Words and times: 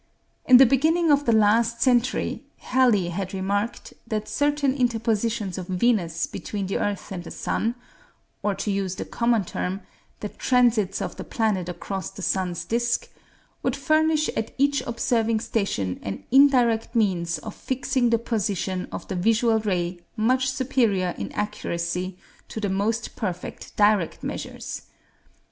In 0.47 0.57
the 0.57 0.65
beginning 0.65 1.11
of 1.11 1.25
the 1.27 1.31
last 1.31 1.79
century, 1.83 2.41
Halley 2.57 3.09
had 3.09 3.35
remarked 3.35 3.93
that 4.07 4.27
certain 4.27 4.73
interpositions 4.75 5.59
of 5.59 5.67
Venus 5.67 6.25
between 6.25 6.65
the 6.65 6.79
earth 6.79 7.11
and 7.11 7.23
the 7.23 7.29
sun 7.29 7.75
or 8.41 8.55
to 8.55 8.71
use 8.71 8.95
the 8.95 9.05
common 9.05 9.45
term, 9.45 9.81
the 10.21 10.29
transits 10.29 11.03
of 11.03 11.17
the 11.17 11.23
planet 11.23 11.69
across 11.69 12.09
the 12.09 12.23
sun's 12.23 12.65
disk 12.65 13.09
would 13.61 13.75
furnish 13.75 14.27
at 14.29 14.55
each 14.57 14.81
observing 14.87 15.39
station 15.39 15.99
an 16.01 16.23
indirect 16.31 16.95
means 16.95 17.37
of 17.37 17.53
fixing 17.53 18.09
the 18.09 18.17
position 18.17 18.87
of 18.91 19.07
the 19.07 19.15
visual 19.15 19.59
ray 19.59 19.99
much 20.17 20.49
superior 20.49 21.13
in 21.19 21.31
accuracy 21.33 22.17
to 22.47 22.59
the 22.59 22.69
most 22.69 23.15
perfect 23.15 23.75
direct 23.77 24.23
measures. 24.23 24.81